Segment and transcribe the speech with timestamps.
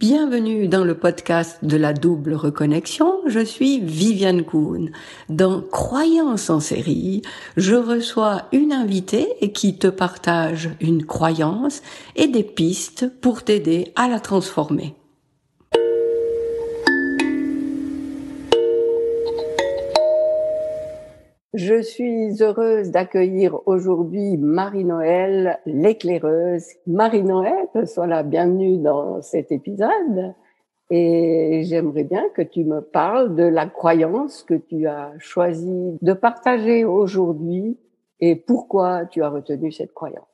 [0.00, 3.20] Bienvenue dans le podcast de la double reconnexion.
[3.26, 4.92] Je suis Viviane Kuhn.
[5.28, 7.22] Dans Croyance en série,
[7.56, 11.82] je reçois une invitée qui te partage une croyance
[12.14, 14.94] et des pistes pour t'aider à la transformer.
[21.58, 26.64] Je suis heureuse d'accueillir aujourd'hui Marie-Noël, l'éclaireuse.
[26.86, 30.34] Marie-Noël, sois la bienvenue dans cet épisode.
[30.90, 36.12] Et j'aimerais bien que tu me parles de la croyance que tu as choisi de
[36.12, 37.76] partager aujourd'hui
[38.20, 40.28] et pourquoi tu as retenu cette croyance.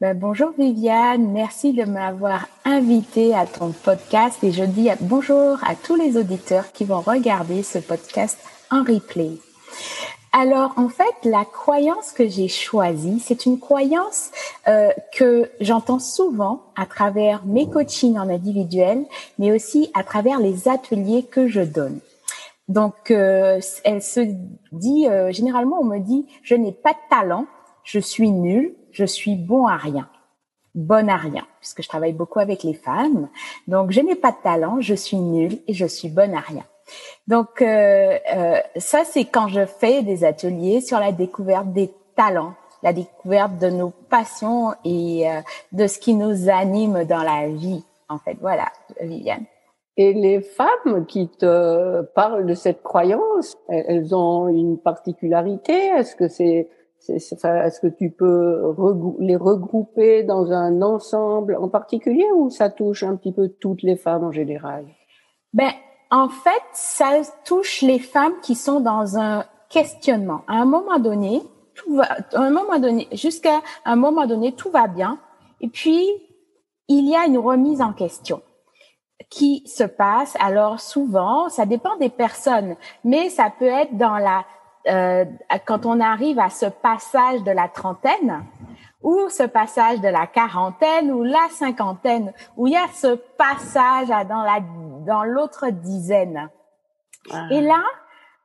[0.00, 5.74] Ben, bonjour Viviane, merci de m'avoir invité à ton podcast et je dis bonjour à
[5.74, 8.38] tous les auditeurs qui vont regarder ce podcast
[8.70, 9.32] en replay.
[10.32, 14.30] Alors, en fait, la croyance que j'ai choisie, c'est une croyance
[14.66, 19.04] euh, que j'entends souvent à travers mes coachings en individuel,
[19.38, 21.98] mais aussi à travers les ateliers que je donne.
[22.68, 24.20] Donc, euh, elle se
[24.72, 27.46] dit, euh, généralement, on me dit, je n'ai pas de talent,
[27.84, 30.08] je suis nul, je suis bon à rien
[30.74, 33.28] bonne à rien, puisque je travaille beaucoup avec les femmes.
[33.68, 36.64] Donc, je n'ai pas de talent, je suis nulle et je suis bonne à rien.
[37.28, 42.54] Donc euh, euh, ça, c'est quand je fais des ateliers sur la découverte des talents,
[42.82, 45.40] la découverte de nos passions et euh,
[45.72, 47.84] de ce qui nous anime dans la vie.
[48.08, 48.66] En fait, voilà,
[49.00, 49.44] Viviane.
[49.96, 55.72] Et les femmes qui te parlent de cette croyance, elles ont une particularité?
[55.72, 56.68] Est-ce que c'est
[57.08, 58.74] est-ce que tu peux
[59.18, 63.96] les regrouper dans un ensemble en particulier ou ça touche un petit peu toutes les
[63.96, 64.84] femmes en général?
[65.52, 65.72] Ben,
[66.12, 70.42] en fait, ça touche les femmes qui sont dans un questionnement.
[70.46, 71.40] À un moment donné,
[73.12, 75.18] jusqu'à un moment donné, tout va bien.
[75.62, 76.06] Et puis,
[76.88, 78.42] il y a une remise en question
[79.30, 80.36] qui se passe.
[80.38, 84.44] Alors souvent, ça dépend des personnes, mais ça peut être dans la
[84.88, 85.24] euh,
[85.64, 88.44] quand on arrive à ce passage de la trentaine,
[89.02, 94.08] ou ce passage de la quarantaine ou la cinquantaine, où il y a ce passage
[94.28, 94.60] dans la
[95.04, 96.48] dans l'autre dizaine.
[97.30, 97.48] Ah.
[97.50, 97.82] Et là,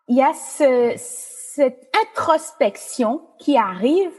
[0.08, 4.12] il y a ce, cette introspection qui arrive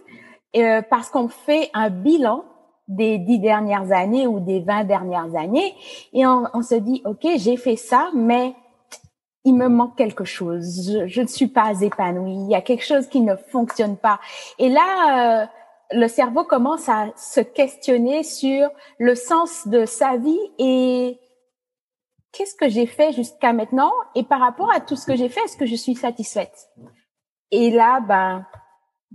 [0.56, 2.44] euh, parce qu'on fait un bilan
[2.88, 5.74] des dix dernières années ou des vingt dernières années
[6.14, 8.54] et on, on se dit ok j'ai fait ça mais
[9.44, 12.84] il me manque quelque chose je, je, ne suis pas épanouie il y a quelque
[12.84, 14.20] chose qui ne fonctionne pas
[14.58, 15.46] et là euh,
[15.92, 21.18] le cerveau commence à se questionner sur le sens de sa vie et
[22.32, 23.92] qu'est-ce que j'ai fait jusqu'à maintenant?
[24.14, 26.68] Et par rapport à tout ce que j'ai fait, est-ce que je suis satisfaite?
[27.50, 28.44] Et là, ben,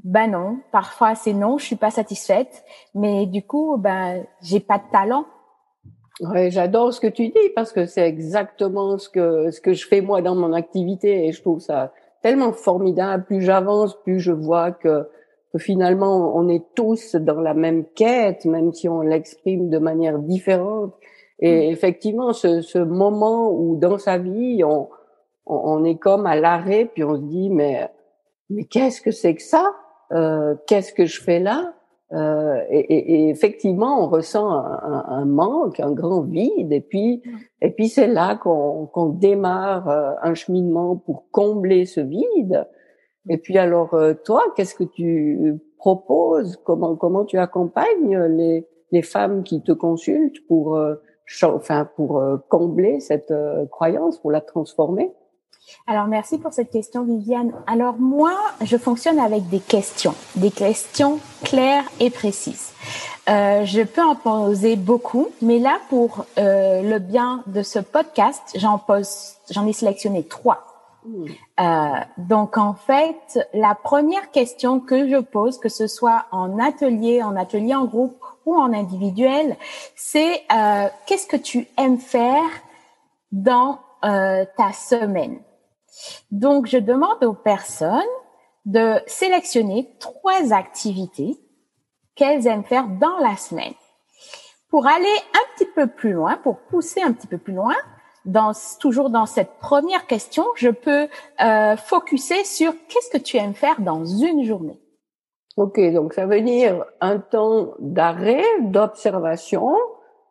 [0.04, 0.60] ben non.
[0.72, 2.64] Parfois c'est non, je suis pas satisfaite,
[2.96, 5.26] mais du coup, ben, j'ai pas de talent.
[6.22, 9.88] Ouais, j'adore ce que tu dis parce que c'est exactement ce que ce que je
[9.88, 11.92] fais moi dans mon activité et je trouve ça
[12.22, 13.26] tellement formidable.
[13.26, 15.08] Plus j'avance, plus je vois que
[15.60, 20.94] finalement on est tous dans la même quête, même si on l'exprime de manière différente.
[21.40, 21.72] Et mm.
[21.72, 24.88] effectivement, ce, ce, moment où dans sa vie on,
[25.46, 27.90] on est comme à l'arrêt, puis on se dit mais
[28.50, 29.74] mais qu'est-ce que c'est que ça?
[30.12, 31.74] Euh, Qu'est-ce que je fais là?
[32.12, 37.24] Euh, et, et, et, effectivement, on ressent un, un, manque, un grand vide, et puis,
[37.62, 42.68] et puis c'est là qu'on qu'on démarre euh, un cheminement pour combler ce vide.
[43.30, 46.60] Et puis alors, euh, toi, qu'est-ce que tu proposes?
[46.64, 50.96] Comment comment tu accompagnes les les femmes qui te consultent pour euh,
[51.44, 53.34] enfin pour euh, combler cette
[53.72, 55.12] croyance, pour la transformer?
[55.88, 57.54] Alors merci pour cette question Viviane.
[57.68, 62.74] Alors moi, je fonctionne avec des questions, des questions claires et précises.
[63.30, 68.42] Euh, je peux en poser beaucoup, mais là pour euh, le bien de ce podcast,
[68.56, 70.73] j'en pose, j'en ai sélectionné trois.
[71.60, 71.64] Euh,
[72.18, 77.36] donc en fait, la première question que je pose, que ce soit en atelier, en
[77.36, 79.58] atelier en groupe ou en individuel,
[79.96, 82.44] c'est euh, qu'est-ce que tu aimes faire
[83.32, 85.40] dans euh, ta semaine?
[86.32, 88.02] Donc je demande aux personnes
[88.66, 91.38] de sélectionner trois activités
[92.16, 93.74] qu'elles aiment faire dans la semaine.
[94.70, 97.76] Pour aller un petit peu plus loin, pour pousser un petit peu plus loin,
[98.26, 101.08] dans, toujours dans cette première question, je peux
[101.44, 104.80] euh, focuser sur qu'est-ce que tu aimes faire dans une journée.
[105.56, 109.76] Ok, donc ça veut dire un temps d'arrêt, d'observation.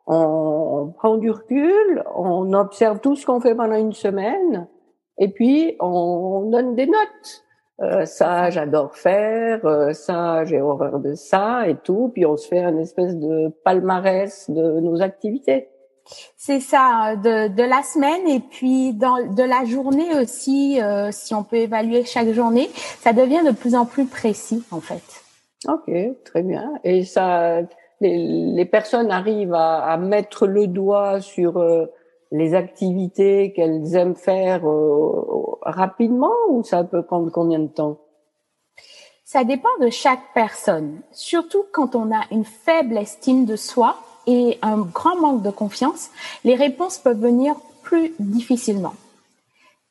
[0.05, 4.67] On, prend du recul, on observe tout ce qu'on fait pendant une semaine,
[5.17, 7.43] et puis on donne des notes.
[7.81, 12.11] Euh, ça, j'adore faire, euh, ça, j'ai horreur de ça et tout.
[12.13, 15.69] Puis on se fait un espèce de palmarès de nos activités.
[16.37, 21.33] C'est ça, de, de la semaine et puis dans, de la journée aussi, euh, si
[21.33, 22.69] on peut évaluer chaque journée,
[22.99, 25.23] ça devient de plus en plus précis en fait.
[25.67, 25.89] Ok,
[26.25, 26.73] très bien.
[26.83, 27.61] Et ça,
[28.01, 28.17] les,
[28.53, 31.85] les personnes arrivent à, à, mettre le doigt sur euh,
[32.31, 37.99] les activités qu'elles aiment faire euh, rapidement ou ça peut prendre combien de temps?
[39.23, 43.95] Ça dépend de chaque personne, surtout quand on a une faible estime de soi
[44.27, 46.09] et un grand manque de confiance,
[46.43, 48.93] les réponses peuvent venir plus difficilement.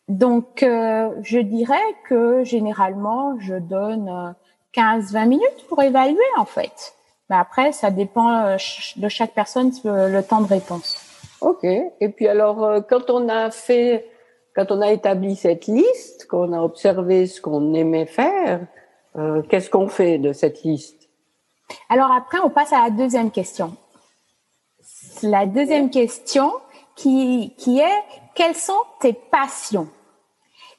[0.09, 1.77] Donc, euh, je dirais
[2.09, 4.35] que généralement, je donne
[4.75, 6.95] 15-20 minutes pour évaluer en fait.
[7.31, 8.57] Mais après, ça dépend euh,
[8.97, 10.97] de chaque personne le temps de réponse.
[11.43, 11.65] Ok.
[11.65, 14.07] Et puis alors, euh, quand on a fait,
[14.55, 18.61] quand on a établi cette liste, qu'on a observé ce qu'on aimait faire,
[19.17, 21.09] euh, qu'est-ce qu'on fait de cette liste?
[21.89, 23.75] Alors après, on passe à la deuxième question.
[25.23, 26.53] La deuxième question
[26.97, 28.03] qui, qui est
[28.35, 29.89] quelles sont tes passions?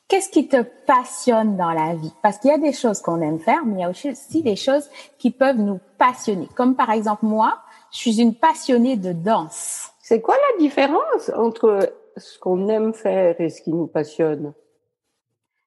[0.07, 2.13] Qu'est-ce qui te passionne dans la vie?
[2.21, 4.55] Parce qu'il y a des choses qu'on aime faire, mais il y a aussi des
[4.55, 6.47] choses qui peuvent nous passionner.
[6.55, 7.57] Comme par exemple moi,
[7.91, 9.91] je suis une passionnée de danse.
[10.01, 14.53] C'est quoi la différence entre ce qu'on aime faire et ce qui nous passionne?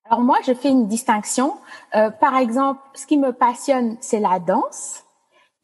[0.04, 1.54] Alors moi, je fais une distinction.
[1.94, 5.02] Euh, par exemple, ce qui me passionne, c'est la danse,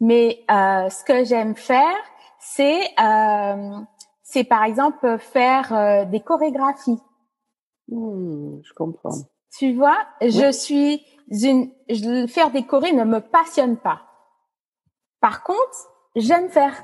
[0.01, 1.95] mais euh, ce que j'aime faire,
[2.43, 3.79] c'est euh,
[4.23, 7.01] c'est par exemple faire euh, des chorégraphies.
[7.89, 9.15] Hmm, je comprends.
[9.57, 14.03] Tu vois, je suis une je, faire des chorés ne me passionne pas.
[15.21, 16.75] Par contre, j'aime faire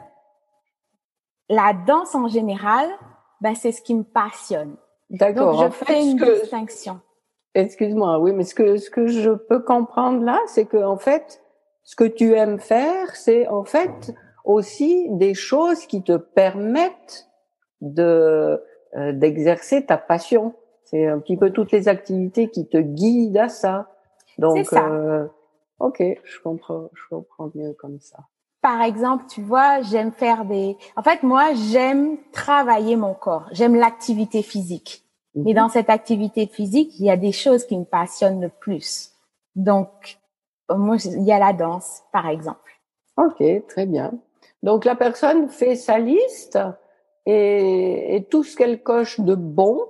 [1.48, 2.88] la danse en général,
[3.40, 4.76] ben c'est ce qui me passionne.
[5.10, 5.56] D'accord.
[5.56, 7.00] Donc je fais une distinction.
[7.54, 11.42] Excuse-moi, oui, mais ce que ce que je peux comprendre là, c'est que en fait,
[11.82, 14.14] ce que tu aimes faire, c'est en fait
[14.48, 17.28] aussi des choses qui te permettent
[17.82, 18.60] de
[18.96, 20.54] euh, d'exercer ta passion.
[20.84, 23.92] C'est un petit peu toutes les activités qui te guident à ça.
[24.38, 24.88] Donc, ça.
[24.88, 25.26] Euh,
[25.78, 28.18] ok, je comprends, je comprends mieux comme ça.
[28.62, 30.78] Par exemple, tu vois, j'aime faire des.
[30.96, 33.48] En fait, moi, j'aime travailler mon corps.
[33.52, 35.04] J'aime l'activité physique.
[35.34, 35.56] Mais mhm.
[35.56, 39.12] dans cette activité physique, il y a des choses qui me passionnent le plus.
[39.54, 40.18] Donc,
[40.70, 42.80] moi, il y a la danse, par exemple.
[43.18, 44.12] Ok, très bien.
[44.62, 46.58] Donc, la personne fait sa liste
[47.26, 49.80] et, et tout ce qu'elle coche de bon,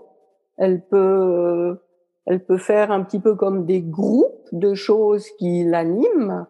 [0.58, 1.78] elle peut,
[2.26, 6.46] elle peut faire un petit peu comme des groupes de choses qui l'animent.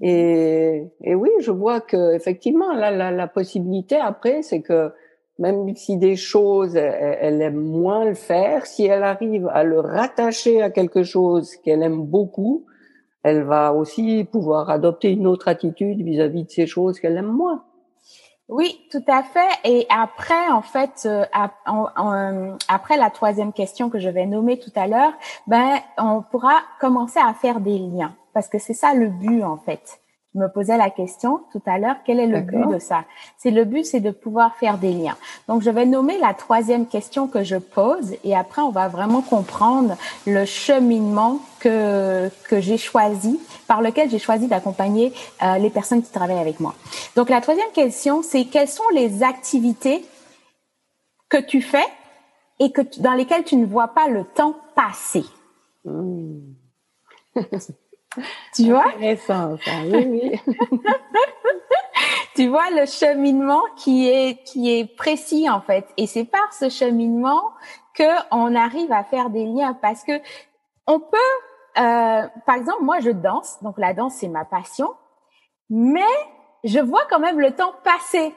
[0.00, 4.92] Et, et oui, je vois que effectivement, là, la, la possibilité après, c'est que
[5.38, 9.80] même si des choses, elle, elle, aime moins le faire, si elle arrive à le
[9.80, 12.66] rattacher à quelque chose qu'elle aime beaucoup,
[13.22, 17.32] elle va aussi pouvoir adopter une autre attitude vis-à-vis -vis de ces choses qu'elle aime
[17.32, 17.64] moins.
[18.48, 19.48] Oui, tout à fait.
[19.64, 21.24] Et après, en fait, euh,
[21.68, 25.12] euh, après la troisième question que je vais nommer tout à l'heure,
[25.46, 29.56] ben, on pourra commencer à faire des liens parce que c'est ça le but en
[29.56, 30.00] fait
[30.34, 33.04] me posais la question tout à l'heure, quel est le but de ça?
[33.36, 35.16] C'est le but, c'est de pouvoir faire des liens.
[35.48, 39.22] Donc, je vais nommer la troisième question que je pose et après, on va vraiment
[39.22, 39.96] comprendre
[40.26, 45.12] le cheminement que que j'ai choisi, par lequel j'ai choisi d'accompagner
[45.42, 46.74] euh, les personnes qui travaillent avec moi.
[47.16, 50.04] Donc, la troisième question, c'est quelles sont les activités
[51.28, 51.86] que tu fais
[52.60, 55.24] et que dans lesquelles tu ne vois pas le temps passer?
[55.84, 56.38] Mmh.
[58.54, 58.88] Tu vois?
[58.88, 59.70] Intéressant, ça.
[59.84, 60.40] Oui, oui.
[62.34, 66.68] tu vois le cheminement qui est qui est précis en fait, et c'est par ce
[66.68, 67.50] cheminement
[67.94, 70.20] que on arrive à faire des liens parce que
[70.86, 71.16] on peut,
[71.78, 74.92] euh, par exemple, moi je danse, donc la danse c'est ma passion,
[75.68, 76.00] mais
[76.64, 78.34] je vois quand même le temps passer.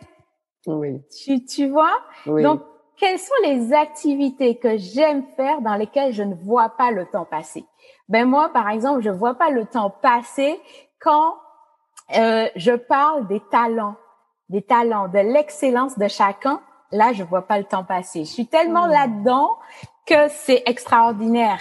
[0.68, 1.02] Oui.
[1.24, 1.98] Tu tu vois?
[2.28, 2.44] Oui.
[2.44, 2.62] Donc
[2.98, 7.26] quelles sont les activités que j'aime faire dans lesquelles je ne vois pas le temps
[7.26, 7.66] passer?
[8.10, 10.60] Ben moi, par exemple, je vois pas le temps passer
[11.00, 11.36] quand
[12.18, 13.96] euh, je parle des talents,
[14.50, 16.62] des talents, de l'excellence de chacun.
[16.92, 18.26] Là, je vois pas le temps passer.
[18.26, 18.92] Je suis tellement hmm.
[18.92, 19.50] là-dedans
[20.06, 21.60] que c'est extraordinaire.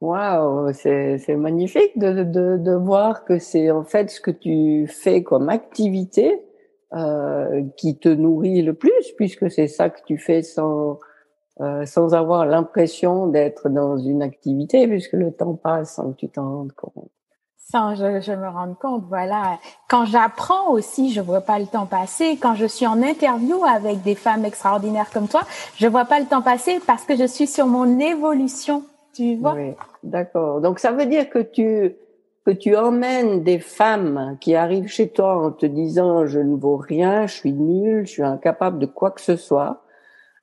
[0.00, 4.86] Waouh, c'est c'est magnifique de, de de voir que c'est en fait ce que tu
[4.86, 6.46] fais comme activité
[6.92, 10.98] euh, qui te nourrit le plus, puisque c'est ça que tu fais sans
[11.60, 16.28] euh, sans avoir l'impression d'être dans une activité, puisque le temps passe sans que tu
[16.28, 17.10] t'en rendes compte.
[17.56, 19.58] Sans je, je me rends compte, voilà.
[19.88, 22.38] Quand j'apprends aussi, je vois pas le temps passer.
[22.40, 25.40] Quand je suis en interview avec des femmes extraordinaires comme toi,
[25.76, 28.84] je vois pas le temps passer parce que je suis sur mon évolution,
[29.14, 29.54] tu vois.
[29.54, 29.72] Oui,
[30.04, 30.60] d'accord.
[30.60, 31.96] Donc ça veut dire que tu
[32.46, 36.76] que tu emmènes des femmes qui arrivent chez toi en te disant je ne vaux
[36.76, 39.82] rien, je suis nul, je suis incapable de quoi que ce soit,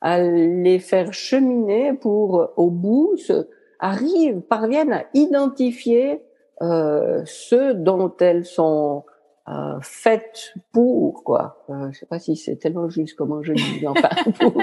[0.04, 3.48] à les faire cheminer pour au bout se,
[3.80, 6.22] arrivent parviennent à identifier
[6.62, 9.06] euh, ce dont elles sont
[9.48, 11.64] euh, faites pour quoi.
[11.70, 14.54] Euh, je sais pas si c'est tellement juste comment je dis, enfin pour,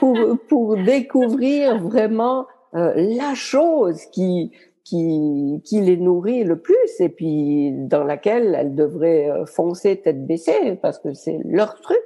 [0.00, 4.50] pour, pour découvrir vraiment euh, la chose qui
[4.84, 10.26] qui, qui les nourrit le plus et puis dans laquelle elles devraient euh, foncer tête
[10.26, 11.98] baissée parce que c'est leur truc.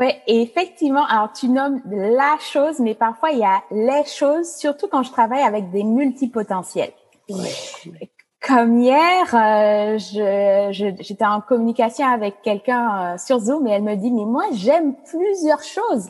[0.00, 4.48] Oui, et effectivement, alors tu nommes la chose, mais parfois il y a les choses,
[4.56, 6.92] surtout quand je travaille avec des multipotentiels.
[7.28, 7.50] Ouais.
[8.40, 14.12] Comme hier, euh, j'étais en communication avec quelqu'un euh, sur Zoom et elle me dit,
[14.12, 16.08] mais moi j'aime plusieurs choses.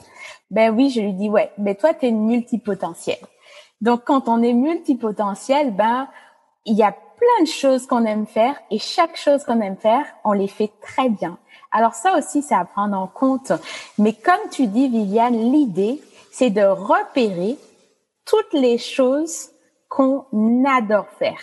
[0.51, 3.17] Ben oui, je lui dis, ouais, mais toi tu es une multipotentielle.
[3.81, 6.09] Donc, quand on est multipotentiel, ben,
[6.65, 10.05] il y a plein de choses qu'on aime faire et chaque chose qu'on aime faire,
[10.25, 11.39] on les fait très bien.
[11.71, 13.53] Alors ça aussi, c'est à prendre en compte.
[13.99, 17.59] Mais comme tu dis, Viviane, l'idée, c'est de repérer
[18.25, 19.51] toutes les choses
[19.89, 20.25] qu'on
[20.65, 21.41] adore faire.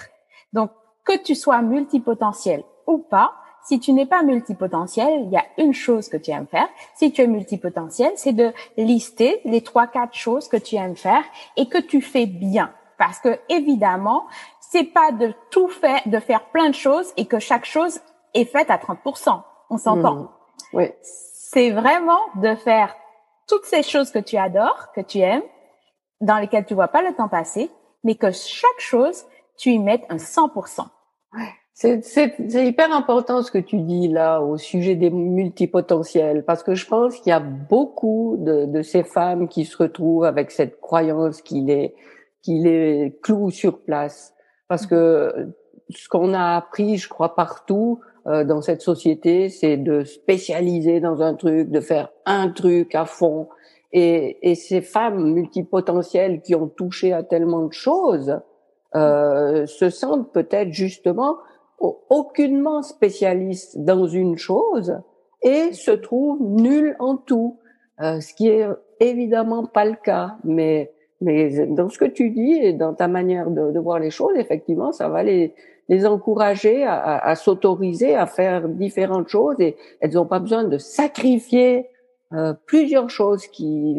[0.53, 0.72] Donc,
[1.03, 3.34] que tu sois multipotentiel ou pas,
[3.65, 6.70] si tu n'es pas multipotentiel, il y a une chose que tu aimes faire.
[6.96, 11.24] Si tu es multipotentiel, c'est de lister les trois, quatre choses que tu aimes faire
[11.58, 12.72] et que tu fais bien.
[13.00, 14.27] Parce que, évidemment,
[14.62, 18.00] c'est pas de tout faire, de faire plein de choses et que chaque chose
[18.36, 19.41] est faite à 30%.
[19.75, 20.15] On s'entend.
[20.15, 20.29] Mmh.
[20.74, 20.91] Oui.
[21.01, 22.96] C'est vraiment de faire
[23.48, 25.44] toutes ces choses que tu adores, que tu aimes,
[26.22, 27.70] dans lesquelles tu vois pas le temps passer,
[28.05, 29.25] mais que chaque chose,
[29.58, 30.86] tu y mettes un 100%.
[31.34, 31.41] Ouais.
[31.74, 36.88] C'est hyper important ce que tu dis là au sujet des multipotentiels parce que je
[36.88, 41.41] pense qu'il y a beaucoup de, de, ces femmes qui se retrouvent avec cette croyance
[41.41, 41.94] qu'il est
[42.41, 44.34] qu'il est clou sur place
[44.70, 45.53] parce que
[45.89, 51.36] ce qu'on a appris, je crois partout dans cette société, c'est de spécialiser dans un
[51.36, 53.48] truc, de faire un truc à fond
[53.96, 58.41] et, et ces femmes multipotentielles qui ont touché à tellement de choses
[58.96, 61.38] euh, se sentent peut-être justement
[61.79, 64.98] aucunement spécialiste dans une chose
[65.44, 67.60] et se trouve nul en tout,
[68.01, 68.67] euh, ce qui est
[69.00, 70.36] évidemment pas le cas.
[70.44, 70.91] Mais
[71.22, 74.36] mais dans ce que tu dis et dans ta manière de, de voir les choses,
[74.36, 75.53] effectivement, ça va les
[75.88, 80.63] les encourager à, à, à s'autoriser à faire différentes choses et elles n'ont pas besoin
[80.63, 81.88] de sacrifier
[82.34, 83.96] euh, plusieurs choses qui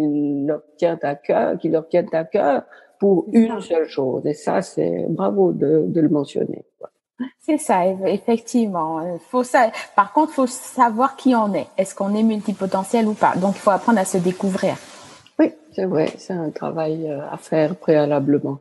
[0.47, 2.63] leur tiennent à cœur, qui leur tiennent à cœur
[2.99, 4.27] pour une seule chose.
[4.27, 6.65] Et ça, c'est bravo de, de le mentionner.
[7.41, 9.19] C'est ça, effectivement.
[9.31, 9.71] Faut ça.
[9.95, 11.67] Par contre, faut savoir qui on est.
[11.79, 13.35] Est-ce qu'on est multipotentiel ou pas?
[13.37, 14.75] Donc, il faut apprendre à se découvrir.
[15.39, 16.09] Oui, c'est vrai.
[16.19, 18.59] C'est un travail euh, à faire préalablement.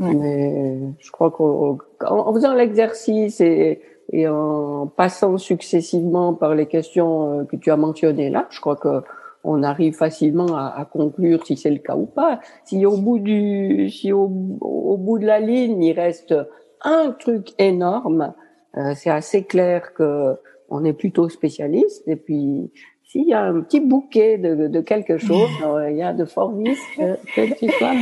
[0.00, 7.44] Mais je crois qu'en faisant l'exercice et, et, en passant successivement par les questions euh,
[7.44, 9.02] que tu as mentionnées là, je crois que
[9.44, 12.40] on arrive facilement à, à conclure si c'est le cas ou pas.
[12.64, 14.30] Si au bout du, si au,
[14.60, 16.34] au bout de la ligne il reste
[16.82, 18.34] un truc énorme,
[18.76, 20.36] euh, c'est assez clair que
[20.68, 22.06] on est plutôt spécialiste.
[22.06, 22.70] Et puis,
[23.02, 25.50] s'il y a un petit bouquet de, de quelque chose,
[25.88, 27.00] il y a de forts risques
[27.34, 27.92] que, tu sois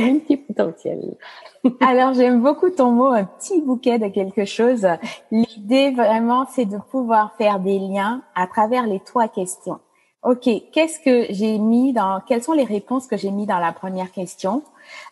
[1.81, 4.87] Alors, j'aime beaucoup ton mot, un petit bouquet de quelque chose.
[5.31, 9.79] L'idée vraiment, c'est de pouvoir faire des liens à travers les trois questions.
[10.23, 13.71] Ok, qu'est-ce que j'ai mis dans, quelles sont les réponses que j'ai mis dans la
[13.71, 14.63] première question?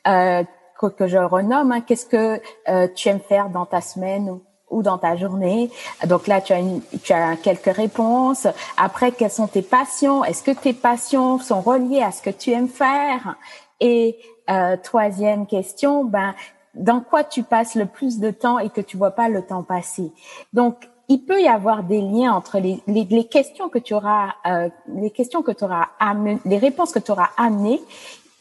[0.05, 0.43] Euh,
[0.77, 1.71] que, je renomme.
[1.71, 1.81] Hein.
[1.81, 4.39] Qu'est-ce que euh, tu aimes faire dans ta semaine
[4.69, 5.71] ou, dans ta journée?
[6.05, 8.47] Donc là, tu as, une, tu as quelques réponses.
[8.77, 10.23] Après, quelles sont tes passions?
[10.23, 13.37] Est-ce que tes passions sont reliées à ce que tu aimes faire?
[13.79, 14.17] Et
[14.49, 16.33] euh, troisième question, ben
[16.73, 19.63] dans quoi tu passes le plus de temps et que tu vois pas le temps
[19.63, 20.11] passer?
[20.53, 24.33] Donc il peut y avoir des liens entre les, les, les questions que tu auras,
[24.45, 27.81] euh, les questions que tu auras amenées, les réponses que tu auras amenées.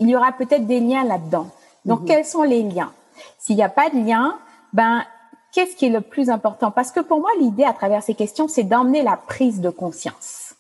[0.01, 1.47] Il y aura peut-être des liens là-dedans.
[1.85, 2.07] Donc, mhm.
[2.07, 2.93] quels sont les liens?
[3.39, 4.37] S'il n'y a pas de lien,
[4.73, 5.05] ben,
[5.53, 6.71] qu'est-ce qui est le plus important?
[6.71, 10.55] Parce que pour moi, l'idée à travers ces questions, c'est d'emmener la prise de conscience.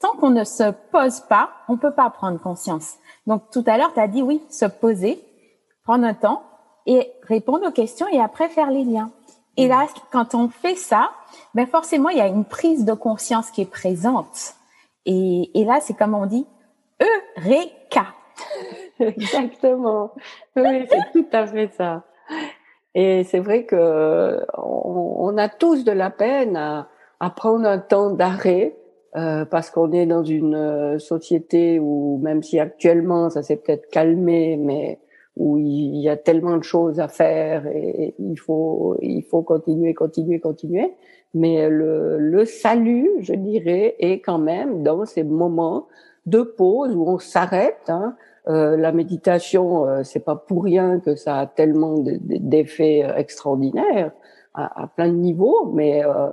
[0.00, 2.94] Tant qu'on ne se pose pas, on peut pas prendre conscience.
[3.26, 5.22] Donc, tout à l'heure, tu as dit oui, se poser,
[5.84, 6.42] prendre un temps
[6.86, 9.10] et répondre aux questions et après faire les liens.
[9.56, 11.10] Et là, quand on fait ça,
[11.54, 14.54] ben forcément, il y a une prise de conscience qui est présente.
[15.04, 16.46] Et, et là, c'est comme on dit,
[17.36, 18.06] Eureka
[18.98, 20.12] Exactement.
[20.56, 22.04] Oui, c'est tout à fait ça.
[22.94, 28.76] Et c'est vrai que on, a tous de la peine à prendre un temps d'arrêt
[29.16, 33.88] euh, parce qu'on est dans une euh, société où même si actuellement ça s'est peut-être
[33.90, 34.98] calmé, mais
[35.36, 39.94] où il y a tellement de choses à faire et il faut il faut continuer,
[39.94, 40.92] continuer, continuer.
[41.34, 45.86] Mais le, le salut, je dirais, est quand même dans ces moments
[46.26, 47.88] de pause où on s'arrête.
[47.88, 48.16] Hein.
[48.48, 54.10] Euh, la méditation, euh, c'est pas pour rien que ça a tellement d'effets euh, extraordinaires
[54.54, 56.28] à, plein de niveaux, mais euh,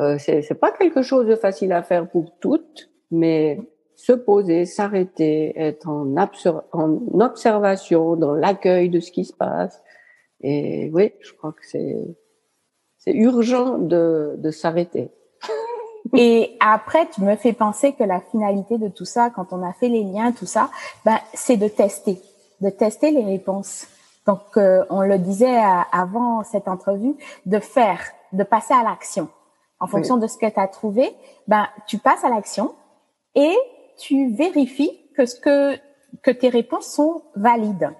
[0.00, 3.60] euh, c'est pas quelque chose de facile à faire pour toutes, mais
[3.94, 6.14] se poser, s'arrêter, être en,
[6.72, 9.82] en observation, dans l'accueil de ce qui se passe.
[10.40, 12.16] Et oui, je crois que c'est
[13.04, 15.10] c'est urgent de, de s'arrêter.
[16.14, 19.74] Et après, tu me fais penser que la finalité de tout ça, quand on a
[19.74, 20.70] fait les liens, tout ça,
[21.04, 22.18] ben, c'est de tester,
[22.62, 23.86] de tester les réponses.
[24.26, 25.58] Donc, euh, on le disait
[25.92, 28.00] avant cette entrevue, de faire,
[28.32, 29.28] de passer à l'action.
[29.84, 31.14] En fonction de ce que tu as trouvé,
[31.46, 32.74] ben, tu passes à l'action
[33.34, 33.54] et
[33.98, 35.76] tu vérifies que ce que
[36.22, 37.90] que tes réponses sont valides.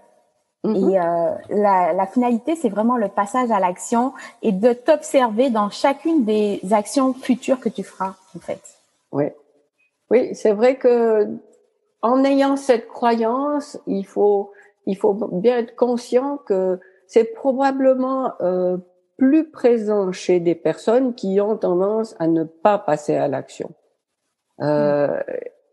[0.64, 0.90] Mm-hmm.
[0.90, 5.68] Et euh, la, la, finalité, c'est vraiment le passage à l'action et de t'observer dans
[5.68, 8.62] chacune des actions futures que tu feras, en fait.
[9.12, 9.24] Oui,
[10.10, 11.28] oui, c'est vrai que
[12.00, 14.52] en ayant cette croyance, il faut
[14.86, 18.78] il faut bien être conscient que c'est probablement euh,
[19.16, 23.70] plus présent chez des personnes qui ont tendance à ne pas passer à l'action.
[24.60, 25.22] Euh, mm.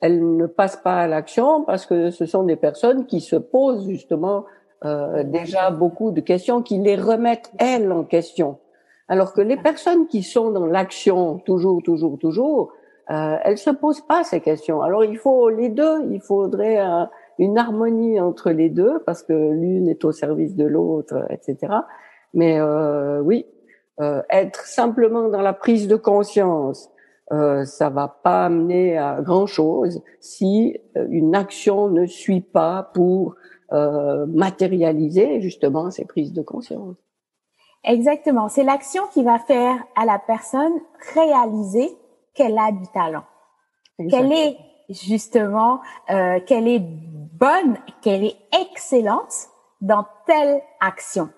[0.01, 3.87] Elles ne passent pas à l'action parce que ce sont des personnes qui se posent
[3.87, 4.45] justement
[4.83, 8.57] euh, déjà beaucoup de questions qui les remettent elles en question.
[9.07, 12.73] Alors que les personnes qui sont dans l'action toujours, toujours, toujours,
[13.11, 14.81] euh, elles se posent pas ces questions.
[14.81, 16.79] Alors il faut les deux, il faudrait
[17.37, 21.73] une harmonie entre les deux parce que l'une est au service de l'autre, etc.
[22.33, 23.45] Mais euh, oui,
[23.99, 26.89] euh, être simplement dans la prise de conscience,
[27.31, 33.35] euh, ça va pas amener à grand chose si une action ne suit pas pour
[33.73, 36.97] euh, matérialiser justement ces prises de conscience.
[37.85, 38.49] Exactement.
[38.49, 40.73] C'est l'action qui va faire à la personne
[41.13, 41.89] réaliser
[42.33, 43.23] qu'elle a du talent,
[44.09, 44.57] qu'elle est
[44.89, 49.47] justement, euh, qu'elle est bonne, qu'elle est excellente
[49.79, 51.29] dans telle action.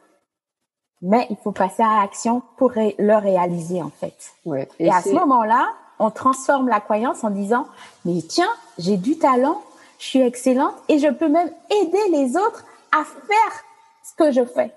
[1.03, 4.15] Mais il faut passer à l'action pour le réaliser en fait.
[4.45, 4.67] Ouais.
[4.79, 5.67] Et, et à ce moment-là,
[5.99, 7.67] on transforme la croyance en disant
[8.05, 9.61] mais tiens, j'ai du talent,
[9.99, 13.63] je suis excellente et je peux même aider les autres à faire
[14.03, 14.71] ce que je fais.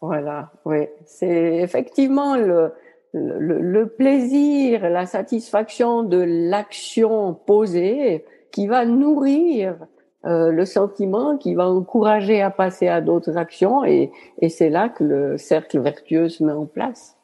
[0.00, 2.72] Voilà, oui, c'est effectivement le,
[3.12, 9.76] le, le, plaisir, la satisfaction de l'action posée qui va nourrir
[10.24, 14.88] euh, le sentiment, qui va encourager à passer à d'autres actions et, et c'est là
[14.88, 17.16] que le cercle vertueux se met en place.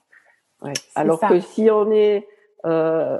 [0.62, 0.72] Ouais.
[0.94, 2.26] Alors que si on est
[2.64, 3.18] euh,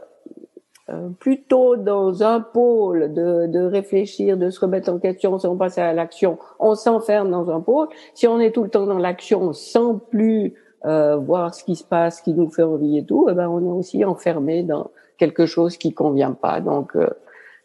[0.91, 5.81] euh, plutôt dans un pôle de, de, réfléchir, de se remettre en question sans passer
[5.81, 7.89] à l'action, on s'enferme dans un pôle.
[8.13, 11.85] Si on est tout le temps dans l'action sans plus euh, voir ce qui se
[11.85, 14.91] passe, ce qui nous fait envie et tout, eh ben on est aussi enfermé dans
[15.17, 16.61] quelque chose qui convient pas.
[16.61, 17.09] Donc euh,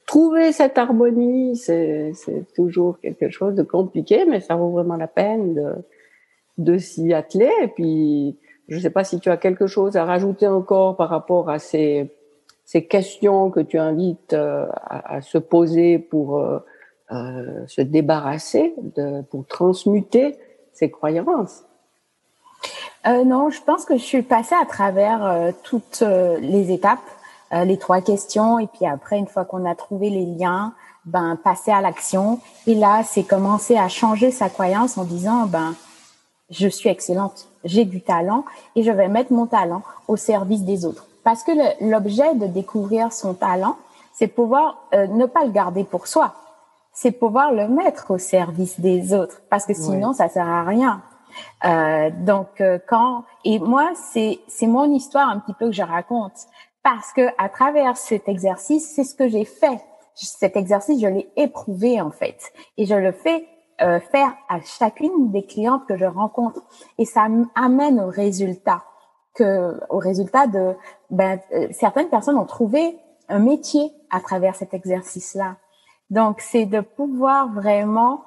[0.09, 2.13] trouver cette harmonie, c'est
[2.55, 5.73] toujours quelque chose de compliqué, mais ça vaut vraiment la peine de,
[6.57, 7.51] de s'y atteler.
[7.61, 8.35] Et puis,
[8.69, 11.59] je ne sais pas si tu as quelque chose à rajouter encore par rapport à
[11.59, 12.09] ces
[12.65, 16.59] ces questions que tu invites euh, à, se poser pour euh,
[17.11, 20.37] euh, se débarrasser, de, pour transmuter
[20.71, 21.63] ces croyances
[23.07, 26.03] euh, Non, je pense que je suis passée à travers toutes
[26.41, 26.99] les étapes,
[27.51, 30.73] les trois questions, et puis après, une fois qu'on a trouvé les liens,
[31.05, 32.39] ben passer à l'action.
[32.67, 35.73] Et là, c'est commencer à changer sa croyance en disant, ben
[36.49, 38.43] je suis excellente, j'ai du talent,
[38.75, 41.05] et je vais mettre mon talent au service des autres.
[41.23, 41.51] Parce que
[41.87, 43.77] l'objet de découvrir son talent,
[44.13, 46.33] c'est pouvoir euh, ne pas le garder pour soi,
[46.91, 51.01] c'est pouvoir le mettre au service des autres, parce que sinon ça sert à rien.
[51.63, 55.83] Euh, donc euh, quand et moi c'est c'est mon histoire un petit peu que je
[55.83, 56.47] raconte
[56.83, 59.79] parce que à travers cet exercice c'est ce que j'ai fait.
[60.15, 63.47] Cet exercice je l'ai éprouvé en fait et je le fais
[63.81, 66.61] euh, faire à chacune des clientes que je rencontre
[66.97, 68.83] et ça amène au résultat
[69.35, 70.75] que au résultat de
[71.09, 75.55] ben, euh, certaines personnes ont trouvé un métier à travers cet exercice-là.
[76.09, 78.23] Donc, c'est de pouvoir vraiment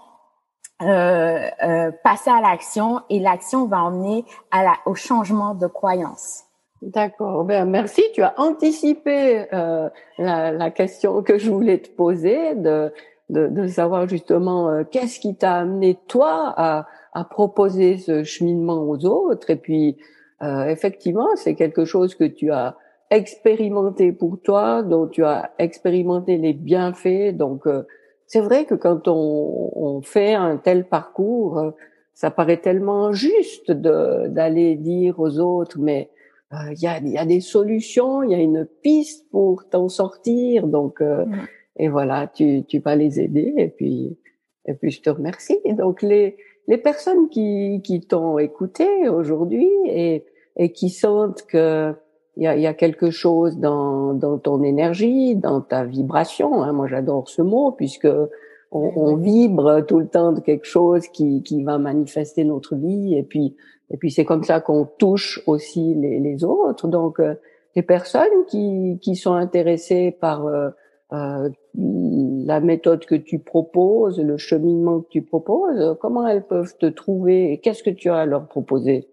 [0.82, 6.44] euh, euh, passer à l'action et l'action va emmener à la, au changement de croyance.
[6.82, 7.44] D'accord.
[7.44, 8.02] Ben, merci.
[8.12, 12.92] Tu as anticipé euh, la, la, question que je voulais te poser, de,
[13.30, 18.82] de, de savoir justement euh, qu'est-ce qui t'a amené toi à, à proposer ce cheminement
[18.82, 19.96] aux autres et puis
[20.42, 22.76] euh, effectivement, c'est quelque chose que tu as
[23.10, 27.36] expérimenté pour toi, dont tu as expérimenté les bienfaits.
[27.36, 27.84] Donc, euh,
[28.26, 31.70] c'est vrai que quand on, on, fait un tel parcours, euh,
[32.14, 36.10] ça paraît tellement juste d'aller dire aux autres, mais
[36.52, 40.66] il y, a, y, a, des solutions, il y a une piste pour t'en sortir,
[40.66, 41.24] donc mmh.
[41.78, 44.18] et voilà, tu, tu vas les aider et puis
[44.66, 45.58] et puis je te remercie.
[45.64, 46.36] Donc les
[46.68, 50.24] les personnes qui qui t'ont écouté aujourd'hui et
[50.56, 51.94] et qui sentent que
[52.36, 56.62] il y a, y a, quelque chose dans, dans ton énergie, dans ta vibration.
[56.62, 56.72] Hein.
[56.72, 58.08] Moi, j'adore ce mot puisque
[58.70, 63.14] on, on, vibre tout le temps de quelque chose qui, qui va manifester notre vie.
[63.14, 63.54] Et puis,
[63.92, 66.88] et puis c'est comme ça qu'on touche aussi les, les autres.
[66.88, 67.34] Donc, euh,
[67.76, 70.70] les personnes qui, qui sont intéressées par euh,
[71.12, 76.86] euh, la méthode que tu proposes, le cheminement que tu proposes, comment elles peuvent te
[76.86, 79.08] trouver et qu'est-ce que tu as à leur proposer?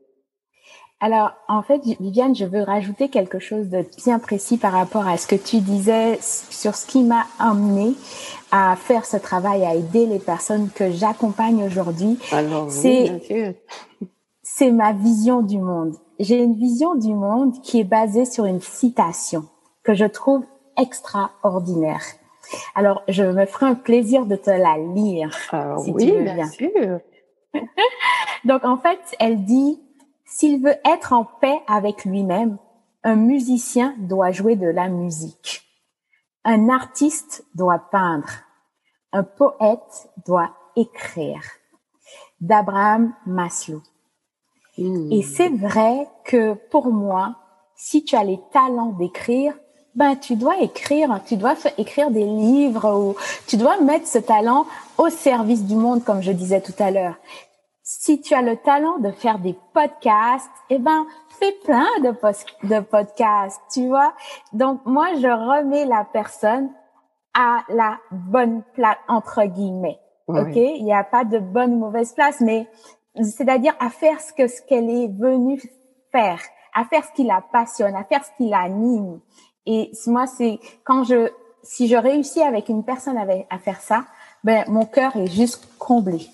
[1.02, 5.16] Alors, en fait, Viviane, je veux rajouter quelque chose de bien précis par rapport à
[5.16, 7.94] ce que tu disais sur ce qui m'a amené
[8.52, 12.18] à faire ce travail, à aider les personnes que j'accompagne aujourd'hui.
[12.68, 13.56] c'est
[14.60, 15.96] c'est ma vision du monde.
[16.20, 19.46] J'ai une vision du monde qui est basée sur une citation
[19.84, 20.44] que je trouve
[20.76, 22.04] extraordinaire.
[22.76, 25.34] Alors, je me ferai un plaisir de te la lire.
[25.52, 26.34] Alors, si oui, tu veux bien.
[26.36, 27.00] bien sûr.
[28.44, 29.82] Donc, en fait, elle dit
[30.26, 32.58] s'il veut être en paix avec lui-même,
[33.06, 35.62] un musicien doit jouer de la musique.
[36.44, 38.30] Un artiste doit peindre.
[39.14, 41.44] Un poète doit écrire.
[42.42, 43.82] D'Abraham Maslow.
[44.82, 45.12] Hmm.
[45.12, 47.36] Et c'est vrai que pour moi,
[47.76, 49.54] si tu as les talents d'écrire,
[49.96, 53.16] ben tu dois écrire, tu dois écrire des livres ou
[53.48, 54.66] tu dois mettre ce talent
[54.98, 57.16] au service du monde, comme je disais tout à l'heure
[57.90, 61.08] si tu as le talent de faire des podcasts, eh ben,
[61.40, 62.10] fais plein de,
[62.68, 64.14] de podcasts, tu vois.
[64.54, 66.70] Donc, moi, je remets la personne
[67.34, 70.00] à la bonne place, entre guillemets.
[70.28, 70.56] OK?
[70.56, 72.68] Il n'y a pas de bonne ou mauvaise place, mais
[73.24, 75.62] c'est-à-dire à faire ce que, ce qu'elle est venue
[76.12, 76.40] faire,
[76.74, 79.20] à faire ce qui la passionne, à faire ce qui l'anime.
[79.66, 81.30] Et moi, c'est quand je,
[81.64, 84.06] si je réussis avec une personne à faire ça,
[84.44, 86.28] ben, mon cœur est juste comblé.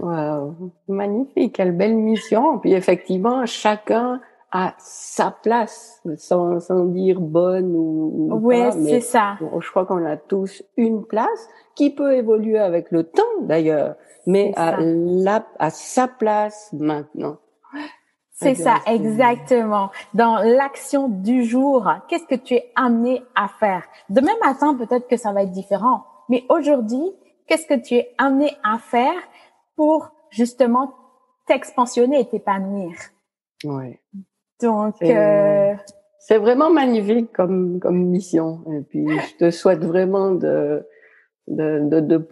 [0.00, 0.54] Wow,
[0.88, 2.58] magnifique, quelle belle mission.
[2.58, 4.20] Puis effectivement, chacun
[4.52, 9.38] a sa place, sans, sans dire bonne ou, ou ouais, c'est ça.
[9.40, 14.52] Je crois qu'on a tous une place qui peut évoluer avec le temps d'ailleurs, mais
[14.56, 17.38] à, la, à sa place maintenant.
[18.32, 19.90] C'est ça, exactement.
[20.12, 23.84] Dans l'action du jour, qu'est-ce que tu es amené à faire?
[24.10, 27.14] Demain matin, peut-être que ça va être différent, mais aujourd'hui,
[27.46, 29.14] qu'est-ce que tu es amené à faire
[29.74, 30.92] pour justement
[31.46, 32.92] t'expansionner et t'épanouir?
[33.64, 34.00] Ouais.
[34.60, 35.74] Donc euh...
[36.18, 40.86] c'est vraiment magnifique comme comme mission et puis je te souhaite vraiment de
[41.46, 41.80] de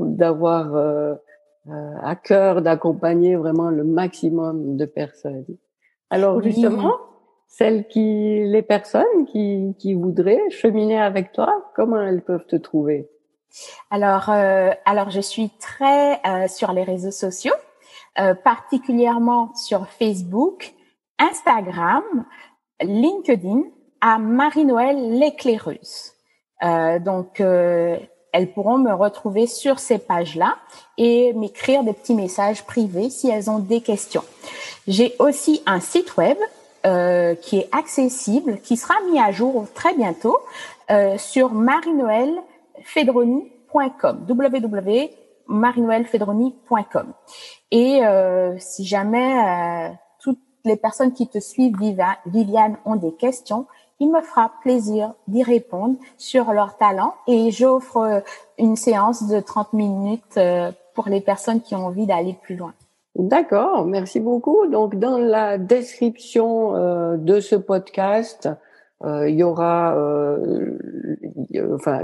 [0.00, 1.18] d'avoir de,
[1.66, 5.46] euh, euh, à cœur d'accompagner vraiment le maximum de personnes.
[6.10, 6.94] Alors justement,
[7.46, 13.08] celles qui les personnes qui qui voudraient cheminer avec toi, comment elles peuvent te trouver?
[13.90, 17.54] Alors, euh, alors je suis très euh, sur les réseaux sociaux,
[18.18, 20.74] euh, particulièrement sur Facebook,
[21.18, 22.02] Instagram,
[22.80, 23.62] LinkedIn,
[24.00, 26.12] à Marie-Noël l'éclaireuse.
[27.00, 27.42] donc,
[28.34, 30.56] elles pourront me retrouver sur ces pages-là
[30.98, 34.24] et m'écrire des petits messages privés si elles ont des questions.
[34.86, 36.36] J'ai aussi un site web
[37.40, 40.36] qui est accessible, qui sera mis à jour très bientôt
[41.16, 42.42] sur Marie-Noël
[42.82, 47.12] fedroni.com, www.marinoelfedroni.com.
[47.70, 49.88] Et euh, si jamais euh,
[50.20, 51.76] toutes les personnes qui te suivent,
[52.26, 53.68] Viviane, ont des questions,
[54.00, 58.20] il me fera plaisir d'y répondre sur leur talent et j'offre euh,
[58.58, 60.38] une séance de 30 minutes
[60.94, 62.72] pour les personnes qui ont envie d'aller plus loin.
[63.16, 64.66] D'accord, merci beaucoup.
[64.66, 66.72] Donc dans la description
[67.16, 68.48] de ce podcast,
[69.04, 70.78] euh, il y aura, euh,
[71.74, 72.00] enfin,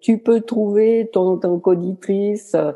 [0.00, 2.72] tu peux trouver ton, ton euh,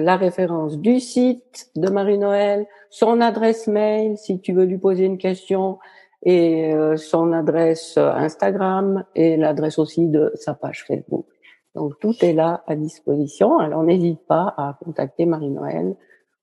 [0.00, 5.18] la référence du site de Marie-Noël, son adresse mail si tu veux lui poser une
[5.18, 5.78] question
[6.22, 11.26] et son adresse Instagram et l'adresse aussi de sa page Facebook.
[11.74, 13.58] Donc tout est là à disposition.
[13.58, 15.94] Alors n'hésite pas à contacter Marie-Noël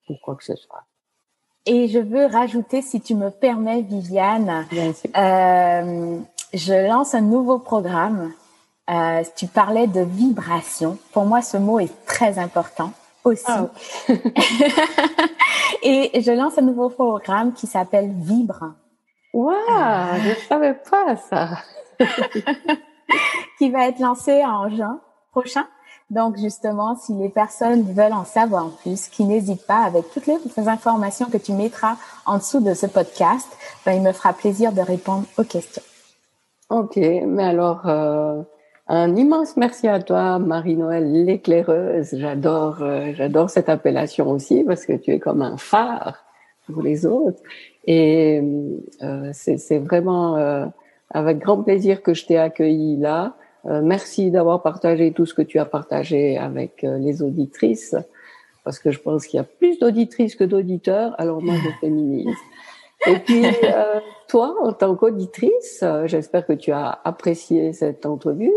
[0.07, 0.83] pour quoi que ce soit.
[1.65, 4.65] Et je veux rajouter, si tu me permets, Viviane,
[5.17, 6.19] euh,
[6.53, 8.31] je lance un nouveau programme.
[8.87, 10.99] Euh, tu parlais de vibration.
[11.11, 12.91] Pour moi, ce mot est très important
[13.23, 13.43] aussi.
[13.47, 13.67] Ah.
[15.81, 18.75] et je lance un nouveau programme qui s'appelle Vibre.
[19.35, 21.49] Waouh, wow, je savais pas ça.
[23.57, 25.65] qui va être lancé en juin prochain.
[26.09, 30.69] Donc justement, si les personnes veulent en savoir plus, qui n'hésitent pas avec toutes les
[30.69, 34.79] informations que tu mettras en dessous de ce podcast, ben, il me fera plaisir de
[34.79, 35.83] répondre aux questions.
[36.69, 38.41] Ok, mais alors euh,
[38.87, 42.09] un immense merci à toi, Marie-Noël l'éclaireuse.
[42.13, 46.24] J'adore, euh, j'adore cette appellation aussi parce que tu es comme un phare
[46.71, 47.41] pour les autres.
[47.85, 48.41] Et
[49.03, 50.65] euh, c'est vraiment euh,
[51.11, 53.35] avec grand plaisir que je t'ai accueilli là.
[53.65, 57.95] Euh, merci d'avoir partagé tout ce que tu as partagé avec les auditrices,
[58.63, 61.15] parce que je pense qu'il y a plus d'auditrices que d'auditeurs.
[61.19, 62.35] Alors moi, je féminise.
[63.07, 63.43] Et puis,
[64.27, 68.51] toi, en tant qu'auditrice, j'espère que tu as apprécié cette entrevue.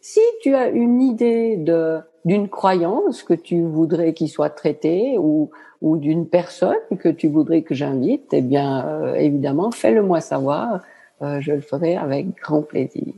[0.00, 5.50] Si tu as une idée de d'une croyance que tu voudrais qu'il soit traité ou
[5.82, 10.80] ou d'une personne que tu voudrais que j'invite, eh bien, euh, évidemment, fais-le-moi savoir.
[11.22, 13.14] Euh, je le ferai avec grand plaisir.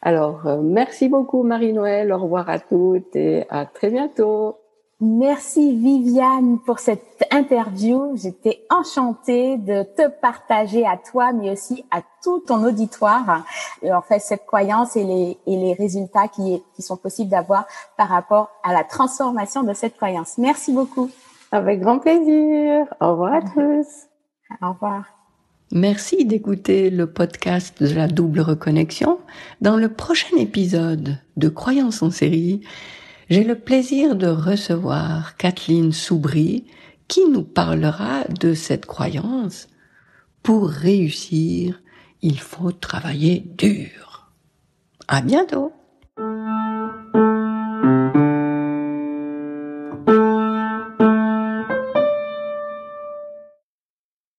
[0.00, 2.12] Alors, euh, merci beaucoup Marie-Noël.
[2.12, 4.58] Au revoir à toutes et à très bientôt.
[5.00, 8.16] Merci Viviane pour cette interview.
[8.16, 13.44] J'étais enchantée de te partager à toi, mais aussi à tout ton auditoire,
[13.82, 17.66] en fait, cette croyance et les, et les résultats qui, qui sont possibles d'avoir
[17.98, 20.38] par rapport à la transformation de cette croyance.
[20.38, 21.10] Merci beaucoup.
[21.50, 22.86] Avec grand plaisir.
[23.00, 23.86] Au revoir à tous.
[24.62, 25.04] Au revoir.
[25.72, 29.18] Merci d'écouter le podcast de la double reconnexion.
[29.60, 32.62] Dans le prochain épisode de Croyance en série,
[33.30, 36.64] j'ai le plaisir de recevoir Kathleen Soubry
[37.08, 39.68] qui nous parlera de cette croyance.
[40.42, 41.80] Pour réussir,
[42.22, 44.30] il faut travailler dur.
[45.08, 45.72] À bientôt!